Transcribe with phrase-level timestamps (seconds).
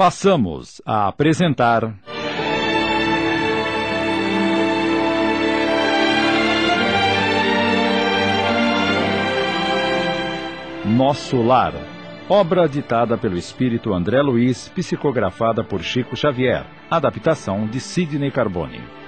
[0.00, 1.94] Passamos a apresentar.
[10.86, 11.74] Nosso Lar.
[12.30, 16.64] Obra ditada pelo espírito André Luiz, psicografada por Chico Xavier.
[16.90, 18.99] Adaptação de Sidney Carbone.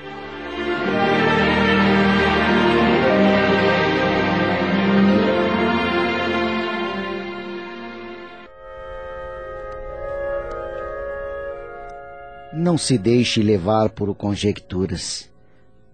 [12.62, 15.28] Não se deixe levar por conjecturas.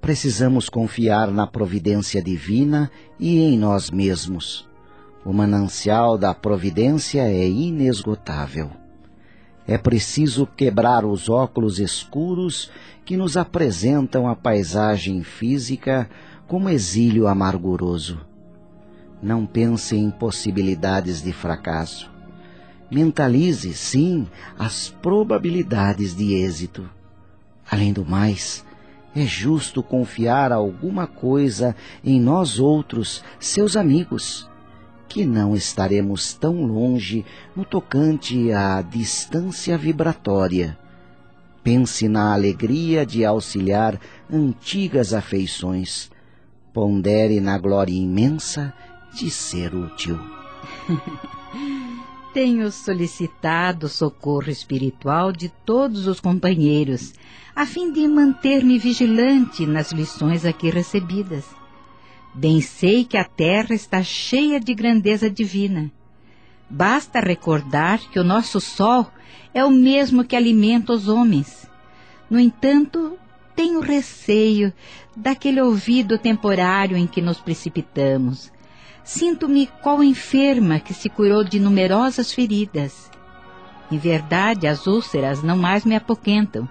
[0.02, 4.68] Precisamos confiar na providência divina e em nós mesmos.
[5.24, 8.70] O manancial da providência é inesgotável.
[9.66, 12.70] É preciso quebrar os óculos escuros
[13.02, 16.06] que nos apresentam a paisagem física
[16.46, 18.20] como exílio amarguroso.
[19.22, 22.17] Não pense em possibilidades de fracasso
[22.90, 24.26] mentalize, sim,
[24.58, 26.88] as probabilidades de êxito.
[27.70, 28.64] Além do mais,
[29.14, 34.48] é justo confiar alguma coisa em nós outros, seus amigos,
[35.08, 37.24] que não estaremos tão longe
[37.56, 40.78] no tocante à distância vibratória.
[41.64, 43.98] Pense na alegria de auxiliar
[44.30, 46.10] antigas afeições.
[46.72, 48.72] Pondere na glória imensa
[49.12, 50.18] de ser útil.
[52.38, 57.12] tenho solicitado socorro espiritual de todos os companheiros,
[57.52, 61.46] a fim de manter-me vigilante nas lições aqui recebidas.
[62.32, 65.90] Bem sei que a terra está cheia de grandeza divina.
[66.70, 69.10] Basta recordar que o nosso sol
[69.52, 71.68] é o mesmo que alimenta os homens.
[72.30, 73.18] No entanto,
[73.56, 74.72] tenho receio
[75.16, 78.52] daquele ouvido temporário em que nos precipitamos
[79.08, 83.10] Sinto-me qual enferma que se curou de numerosas feridas.
[83.90, 86.68] Em verdade, as úlceras não mais me apoquentam,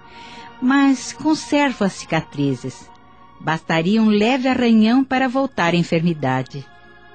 [0.62, 2.88] mas conservo as cicatrizes.
[3.40, 6.64] Bastaria um leve arranhão para voltar à enfermidade.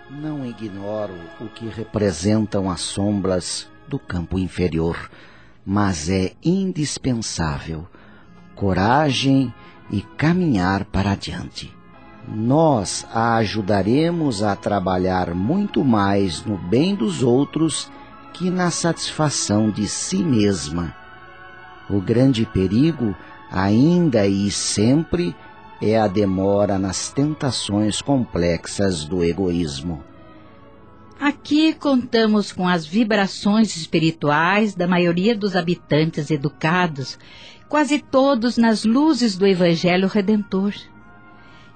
[0.10, 5.10] Não ignoro o que representam as sombras do campo inferior,
[5.66, 7.88] mas é indispensável
[8.56, 9.54] coragem
[9.90, 11.74] e caminhar para adiante
[12.28, 17.92] nós a ajudaremos a trabalhar muito mais no bem dos outros
[18.34, 20.96] que na satisfação de si mesma.
[21.90, 23.16] O grande perigo,
[23.52, 25.36] ainda e sempre,
[25.82, 30.04] é a demora nas tentações complexas do egoísmo.
[31.20, 37.20] Aqui contamos com as vibrações espirituais da maioria dos habitantes educados,
[37.70, 40.74] quase todos nas luzes do Evangelho Redentor.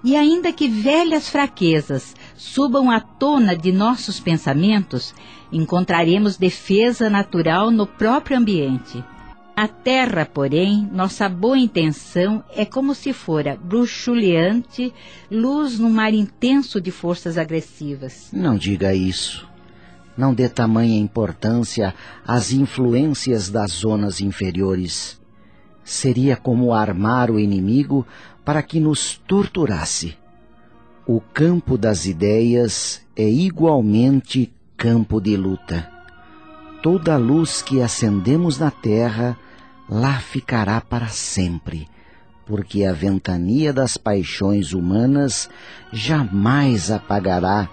[0.04, 5.14] E ainda que velhas fraquezas subam à tona de nossos pensamentos,
[5.52, 9.04] encontraremos defesa natural no próprio ambiente.
[9.56, 14.94] A terra, porém, nossa boa intenção é como se fora bruxuleante,
[15.32, 18.30] luz no mar intenso de forças agressivas.
[18.32, 19.50] Não diga isso.
[20.16, 25.20] Não dê tamanha importância às influências das zonas inferiores.
[25.88, 28.06] Seria como armar o inimigo
[28.44, 30.18] para que nos torturasse.
[31.08, 35.90] O campo das ideias é igualmente campo de luta.
[36.84, 39.40] Toda a luz que acendemos na terra
[39.90, 41.88] lá ficará para sempre,
[42.46, 45.50] porque a ventania das paixões humanas
[45.94, 47.70] jamais apagará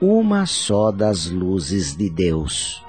[0.00, 2.85] uma só das luzes de Deus.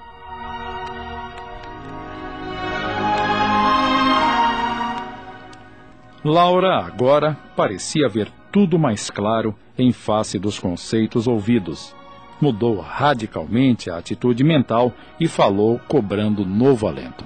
[6.27, 11.95] Laura agora parecia ver tudo mais claro em face dos conceitos ouvidos.
[12.41, 17.23] Mudou radicalmente a atitude mental e falou cobrando novo alento.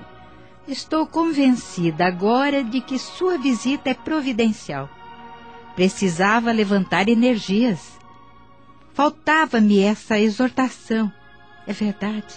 [0.68, 4.88] Estou convencida agora de que sua visita é providencial.
[5.76, 8.00] Precisava levantar energias.
[8.94, 11.12] Faltava-me essa exortação.
[11.66, 12.36] É verdade.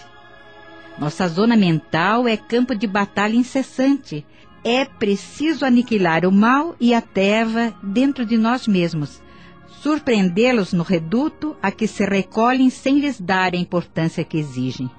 [0.98, 4.24] Nossa zona mental é campo de batalha incessante
[4.64, 9.22] é preciso aniquilar o mal e a treva dentro de nós mesmos,
[9.68, 14.90] surpreendê-los no reduto a que se recolhem sem lhes dar a importância que exigem.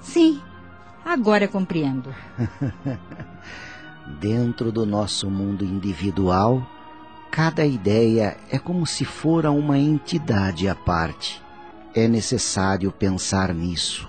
[0.00, 0.40] Sim,
[1.04, 2.14] agora compreendo.
[4.20, 6.66] dentro do nosso mundo individual,
[7.30, 11.42] cada ideia é como se fora uma entidade à parte.
[11.94, 14.08] É necessário pensar nisso,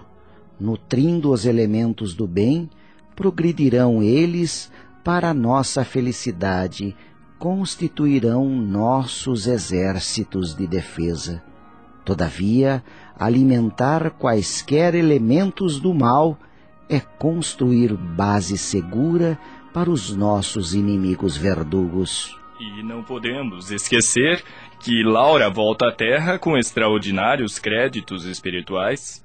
[0.60, 2.70] nutrindo os elementos do bem
[3.20, 4.72] progredirão eles
[5.04, 6.96] para nossa felicidade,
[7.38, 11.44] constituirão nossos exércitos de defesa.
[12.06, 12.82] Todavia,
[13.20, 16.40] alimentar quaisquer elementos do mal
[16.88, 19.38] é construir base segura
[19.74, 22.40] para os nossos inimigos verdugos.
[22.58, 24.42] E não podemos esquecer
[24.80, 29.22] que Laura volta à Terra com extraordinários créditos espirituais.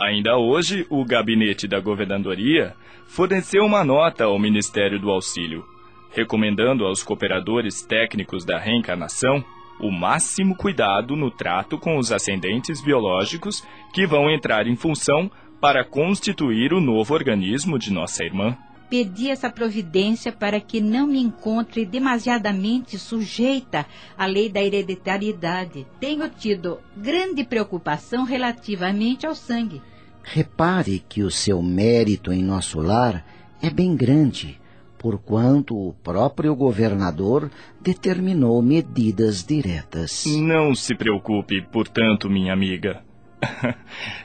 [0.00, 2.74] Ainda hoje, o gabinete da governadoria
[3.06, 5.64] forneceu uma nota ao Ministério do Auxílio,
[6.10, 9.44] recomendando aos cooperadores técnicos da reencarnação
[9.80, 15.30] o máximo cuidado no trato com os ascendentes biológicos que vão entrar em função
[15.60, 18.56] para constituir o novo organismo de nossa irmã.
[18.88, 23.86] Pedi essa providência para que não me encontre demasiadamente sujeita
[24.16, 25.86] à lei da hereditariedade.
[25.98, 29.82] Tenho tido grande preocupação relativamente ao sangue.
[30.22, 33.24] Repare que o seu mérito em nosso lar
[33.60, 34.60] é bem grande
[35.04, 40.24] porquanto o próprio governador determinou medidas diretas.
[40.26, 43.02] Não se preocupe, portanto, minha amiga.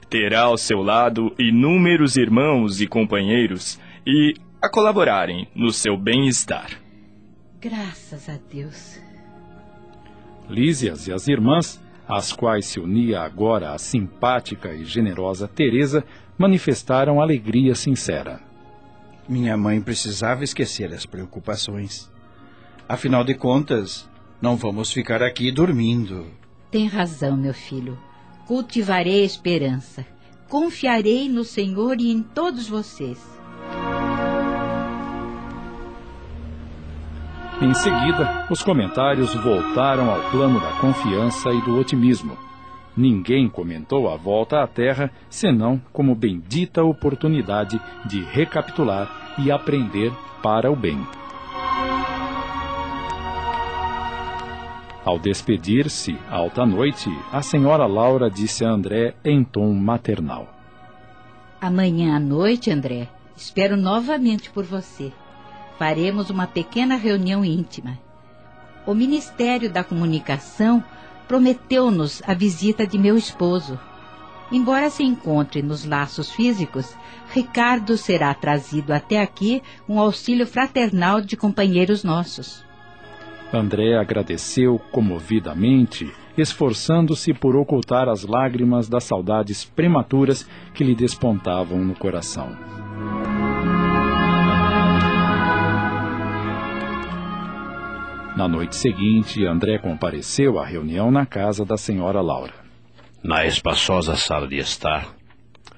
[0.09, 3.77] Terá ao seu lado inúmeros irmãos e companheiros
[4.07, 6.69] e a colaborarem no seu bem-estar.
[7.61, 8.99] Graças a Deus.
[10.49, 16.03] Lísias e as irmãs, às quais se unia agora a simpática e generosa Teresa,
[16.37, 18.41] manifestaram alegria sincera.
[19.27, 22.11] Minha mãe precisava esquecer as preocupações.
[22.87, 24.09] Afinal de contas,
[24.41, 26.27] não vamos ficar aqui dormindo.
[26.69, 27.97] Tem razão, meu filho.
[28.45, 30.05] Cultivarei a esperança.
[30.49, 33.38] Confiarei no Senhor e em todos vocês.
[37.61, 42.37] Em seguida, os comentários voltaram ao plano da confiança e do otimismo.
[42.95, 50.71] Ninguém comentou a volta à Terra senão como bendita oportunidade de recapitular e aprender para
[50.71, 51.05] o bem.
[55.03, 60.47] Ao despedir-se, alta noite, a senhora Laura disse a André em tom maternal:
[61.59, 65.11] Amanhã à noite, André, espero novamente por você.
[65.79, 67.97] Faremos uma pequena reunião íntima.
[68.85, 70.83] O Ministério da Comunicação
[71.25, 73.79] prometeu-nos a visita de meu esposo.
[74.51, 76.93] Embora se encontre nos laços físicos,
[77.31, 82.61] Ricardo será trazido até aqui um auxílio fraternal de companheiros nossos.
[83.53, 91.95] André agradeceu comovidamente, esforçando-se por ocultar as lágrimas das saudades prematuras que lhe despontavam no
[91.95, 92.57] coração.
[98.39, 102.53] Na noite seguinte, André compareceu à reunião na casa da senhora Laura.
[103.21, 105.13] Na espaçosa sala de estar,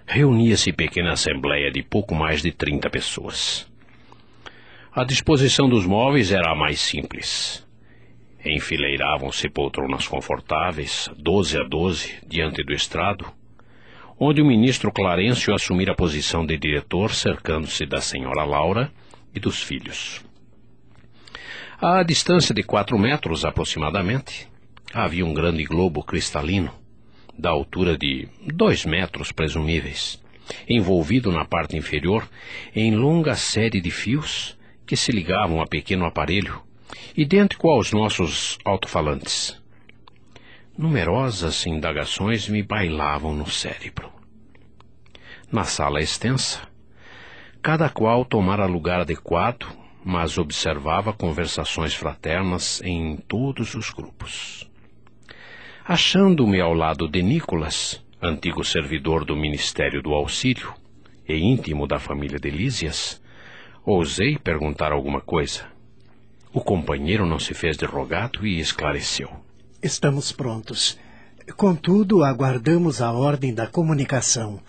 [0.05, 3.67] reunia-se pequena assembleia de pouco mais de 30 pessoas.
[4.93, 7.67] A disposição dos móveis era a mais simples.
[8.45, 13.25] Enfileiravam-se poltronas confortáveis, doze a doze, diante do estrado,
[14.19, 18.91] onde o ministro Clarencio assumira a posição de diretor, cercando-se da senhora Laura
[19.33, 20.23] e dos filhos.
[21.83, 24.47] À distância de quatro metros aproximadamente,
[24.93, 26.71] havia um grande globo cristalino,
[27.35, 30.21] da altura de dois metros presumíveis,
[30.69, 32.29] envolvido na parte inferior
[32.75, 34.55] em longa série de fios
[34.85, 36.61] que se ligavam a pequeno aparelho,
[37.17, 39.59] idêntico aos nossos alto-falantes.
[40.77, 44.11] Numerosas indagações me bailavam no cérebro.
[45.51, 46.61] Na sala extensa,
[47.59, 54.69] cada qual tomara lugar adequado mas observava conversações fraternas em todos os grupos.
[55.85, 60.73] Achando-me ao lado de Nicolas, antigo servidor do Ministério do Auxílio
[61.27, 63.21] e íntimo da família de Lísias,
[63.85, 65.65] ousei perguntar alguma coisa.
[66.53, 69.29] O companheiro não se fez de rogado e esclareceu.
[69.81, 70.99] Estamos prontos.
[71.55, 74.59] Contudo, aguardamos a ordem da comunicação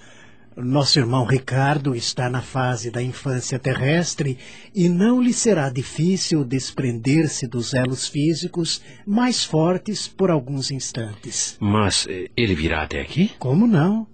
[0.56, 4.36] nosso irmão Ricardo está na fase da infância terrestre
[4.74, 11.56] e não lhe será difícil desprender-se dos elos físicos mais fortes por alguns instantes.
[11.58, 13.30] Mas eh, ele virá até aqui?
[13.38, 14.06] Como não?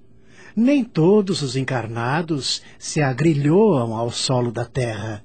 [0.54, 5.24] Nem todos os encarnados se agrilhoam ao solo da terra.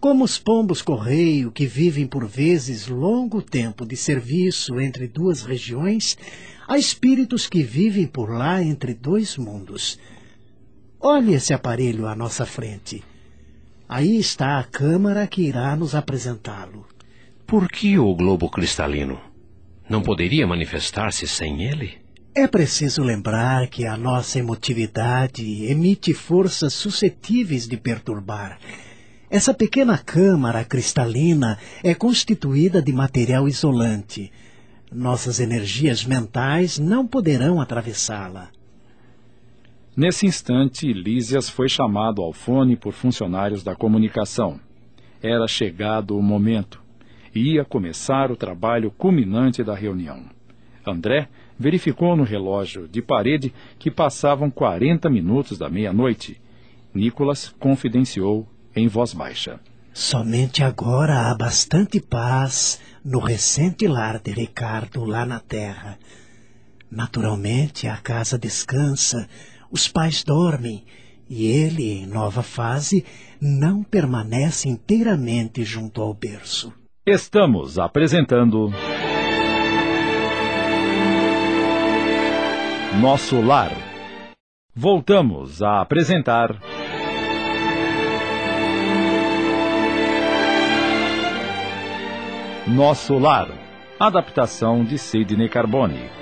[0.00, 6.16] Como os pombos correio que vivem por vezes longo tempo de serviço entre duas regiões,
[6.68, 9.98] há espíritos que vivem por lá entre dois mundos
[11.00, 13.04] Olhe esse aparelho à nossa frente.
[13.88, 16.86] Aí está a câmara que irá nos apresentá-lo.
[17.46, 19.20] Por que o globo cristalino?
[19.88, 21.98] Não poderia manifestar-se sem ele?
[22.34, 28.58] É preciso lembrar que a nossa emotividade emite forças suscetíveis de perturbar.
[29.30, 34.32] Essa pequena câmara cristalina é constituída de material isolante.
[34.92, 38.50] Nossas energias mentais não poderão atravessá-la.
[39.98, 44.60] Nesse instante, Lísias foi chamado ao fone por funcionários da comunicação.
[45.20, 46.80] Era chegado o momento.
[47.34, 50.22] Ia começar o trabalho culminante da reunião.
[50.86, 51.28] André
[51.58, 56.40] verificou no relógio de parede que passavam 40 minutos da meia-noite.
[56.94, 59.58] Nicolas confidenciou em voz baixa.
[59.92, 65.98] Somente agora há bastante paz no recente lar de Ricardo lá na terra.
[66.88, 69.28] Naturalmente a casa descansa,
[69.70, 70.84] os pais dormem
[71.28, 73.04] e ele, em nova fase,
[73.40, 76.72] não permanece inteiramente junto ao berço.
[77.06, 78.70] Estamos apresentando.
[83.00, 83.72] Nosso Lar.
[84.74, 86.60] Voltamos a apresentar.
[92.66, 93.48] Nosso Lar.
[94.00, 96.17] Adaptação de Sidney Carbone.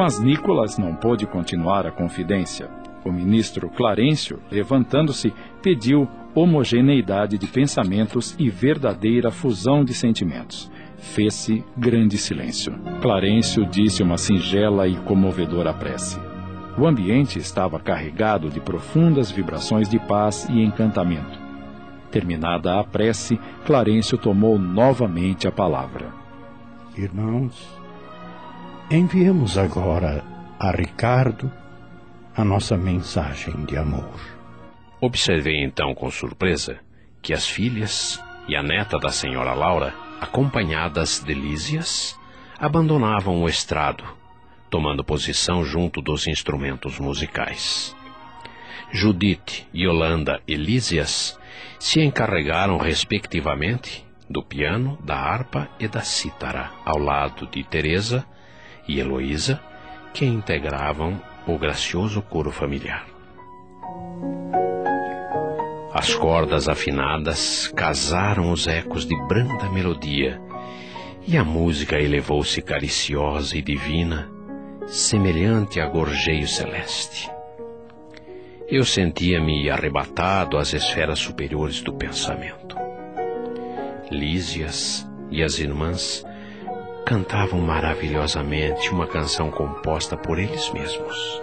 [0.00, 2.70] Mas Nicolas não pôde continuar a confidência.
[3.04, 5.30] O ministro Clarencio, levantando-se,
[5.60, 10.72] pediu homogeneidade de pensamentos e verdadeira fusão de sentimentos.
[10.96, 12.72] Fez-se grande silêncio.
[13.02, 16.18] Clarencio disse uma singela e comovedora prece.
[16.78, 21.38] O ambiente estava carregado de profundas vibrações de paz e encantamento.
[22.10, 26.06] Terminada a prece, Clarencio tomou novamente a palavra.
[26.96, 27.79] Irmãos,
[28.92, 30.24] Enviemos agora
[30.58, 31.48] a Ricardo
[32.36, 34.18] a nossa mensagem de amor.
[35.00, 36.80] Observei então com surpresa
[37.22, 42.18] que as filhas e a neta da senhora Laura, acompanhadas de Lísias,
[42.58, 44.02] abandonavam o estrado,
[44.68, 47.94] tomando posição junto dos instrumentos musicais.
[48.90, 51.38] Judite, Yolanda e Lísias
[51.78, 58.26] se encarregaram respectivamente do piano, da harpa e da cítara, ao lado de Teresa
[58.90, 59.60] e Heloísa,
[60.12, 63.06] que integravam o gracioso coro familiar.
[65.92, 70.40] As cordas afinadas casaram os ecos de branda melodia,
[71.26, 74.28] e a música elevou-se cariciosa e divina,
[74.86, 77.30] semelhante a gorjeio celeste.
[78.68, 82.76] Eu sentia-me arrebatado às esferas superiores do pensamento.
[84.10, 86.24] Lísias e as irmãs
[87.10, 91.42] cantavam maravilhosamente uma canção composta por eles mesmos.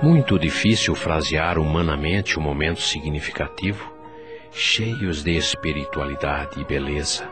[0.00, 3.92] Muito difícil frasear humanamente um momento significativo,
[4.52, 7.28] cheios de espiritualidade e beleza,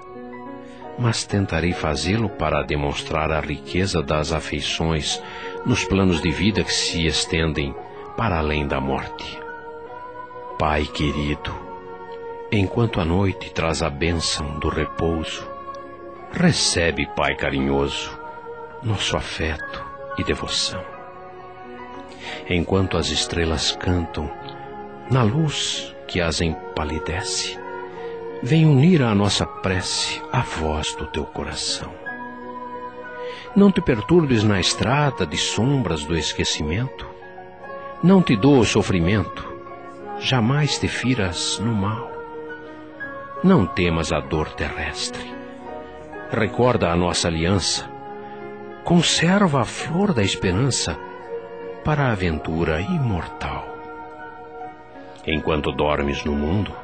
[0.99, 5.23] mas tentarei fazê-lo para demonstrar a riqueza das afeições
[5.65, 7.73] nos planos de vida que se estendem
[8.17, 9.50] para além da morte.
[10.61, 11.55] Pai querido,
[12.53, 15.49] enquanto a noite traz a bênção do repouso,
[16.35, 18.21] recebe, Pai carinhoso,
[18.83, 19.83] nosso afeto
[20.19, 20.85] e devoção.
[22.47, 24.31] Enquanto as estrelas cantam,
[25.11, 27.59] na luz que as empalidece,
[28.43, 31.91] vem unir à nossa prece a voz do teu coração.
[33.57, 37.07] Não te perturbes na estrada de sombras do esquecimento,
[38.03, 39.50] não te dou o sofrimento,
[40.21, 42.13] jamais te firas no mal.
[43.43, 45.35] Não temas a dor terrestre.
[46.31, 47.89] Recorda a nossa aliança.
[48.85, 50.97] Conserva a flor da esperança
[51.85, 53.67] para a aventura imortal.
[55.27, 56.75] Enquanto dormes no mundo,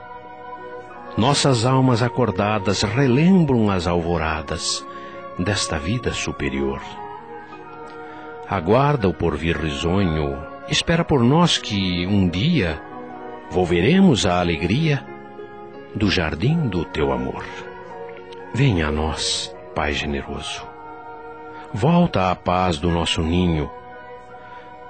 [1.17, 4.85] nossas almas acordadas relembram as alvoradas
[5.39, 6.81] desta vida superior.
[8.49, 10.39] Aguarda o porvir risonho,
[10.69, 12.81] espera por nós que um dia
[13.51, 15.05] volveremos a alegria
[15.95, 17.45] do jardim do teu amor.
[18.55, 20.67] Venha a nós, Pai generoso.
[21.73, 23.71] Volta a paz do nosso ninho.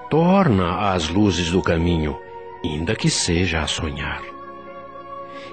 [0.09, 2.17] Torna as luzes do caminho,
[2.63, 4.21] ainda que seja a sonhar.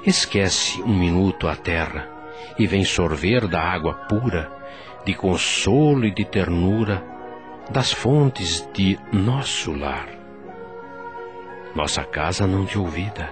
[0.06, 2.08] Esquece um minuto a terra
[2.56, 4.52] e vem sorver da água pura,
[5.04, 7.02] de consolo e de ternura,
[7.70, 10.23] das fontes de nosso lar
[11.74, 13.28] nossa casa não te ouvida.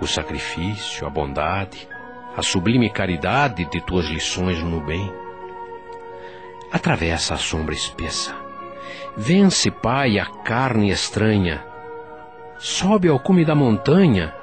[0.00, 1.88] O sacrifício, a bondade,
[2.36, 5.12] a sublime caridade de tuas lições no bem.
[6.72, 8.34] Atravessa a sombra espessa.
[9.16, 11.64] Vence, Pai, a carne estranha.
[12.58, 14.34] Sobe ao cume da montanha.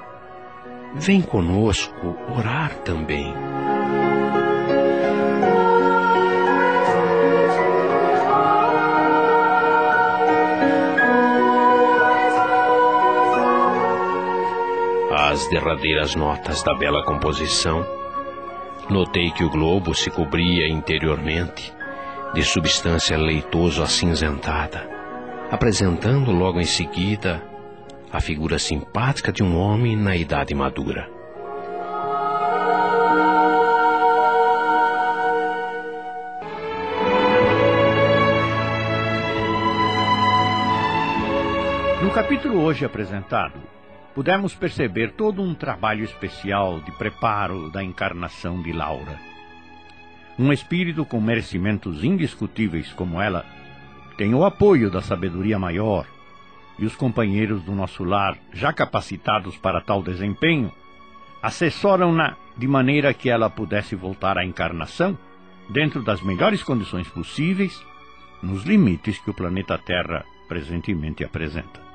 [0.94, 3.34] Vem conosco orar também.
[15.52, 17.86] Derradeiras notas da bela composição,
[18.90, 21.74] notei que o globo se cobria interiormente
[22.34, 24.90] de substância leitoso acinzentada,
[25.52, 27.44] apresentando logo em seguida
[28.10, 31.10] a figura simpática de um homem na idade madura.
[42.02, 43.60] No capítulo hoje apresentado,
[44.14, 49.20] pudemos perceber todo um trabalho especial de preparo da encarnação de Laura.
[50.38, 53.46] Um espírito com merecimentos indiscutíveis como ela
[54.18, 56.06] tem o apoio da sabedoria maior
[56.78, 60.72] e os companheiros do nosso lar, já capacitados para tal desempenho,
[61.42, 65.18] assessoram-na de maneira que ela pudesse voltar à encarnação
[65.70, 67.84] dentro das melhores condições possíveis,
[68.42, 71.91] nos limites que o planeta Terra presentemente apresenta.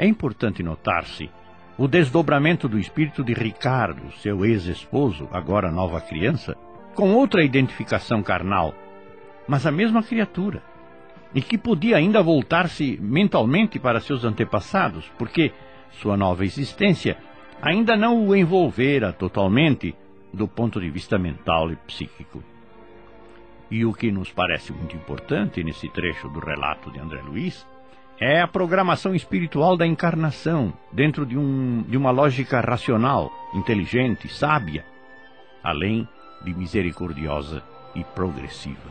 [0.00, 1.28] É importante notar-se
[1.76, 6.56] o desdobramento do espírito de Ricardo, seu ex-esposo, agora nova criança,
[6.94, 8.74] com outra identificação carnal,
[9.46, 10.62] mas a mesma criatura,
[11.34, 15.52] e que podia ainda voltar-se mentalmente para seus antepassados, porque
[15.90, 17.18] sua nova existência
[17.60, 19.94] ainda não o envolvera totalmente
[20.32, 22.42] do ponto de vista mental e psíquico.
[23.70, 27.66] E o que nos parece muito importante nesse trecho do relato de André Luiz
[28.20, 34.84] é a programação espiritual da encarnação, dentro de, um, de uma lógica racional, inteligente, sábia,
[35.64, 36.06] além
[36.44, 37.62] de misericordiosa
[37.94, 38.90] e progressiva.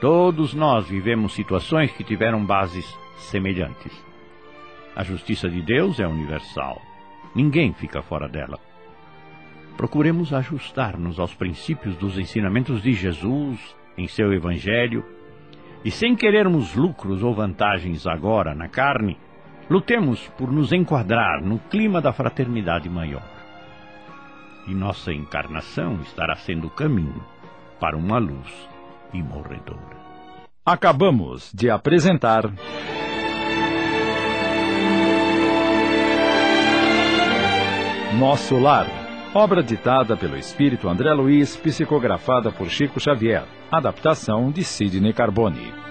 [0.00, 2.84] Todos nós vivemos situações que tiveram bases
[3.18, 3.92] semelhantes.
[4.96, 6.82] A justiça de Deus é universal.
[7.36, 8.58] Ninguém fica fora dela.
[9.76, 15.04] Procuremos ajustar-nos aos princípios dos ensinamentos de Jesus em seu Evangelho
[15.84, 19.18] e sem querermos lucros ou vantagens agora na carne,
[19.68, 23.28] lutemos por nos enquadrar no clima da fraternidade maior.
[24.66, 27.22] E nossa encarnação estará sendo o caminho
[27.80, 28.68] para uma luz
[29.12, 29.96] imorredora.
[30.64, 32.44] Acabamos de apresentar.
[38.16, 38.86] Nosso Lar,
[39.34, 43.44] obra ditada pelo espírito André Luiz, psicografada por Chico Xavier.
[43.70, 45.81] Adaptação de Sidney Carbone.